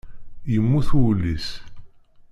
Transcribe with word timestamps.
Yemmut 0.53 0.89
wul-is. 0.99 1.47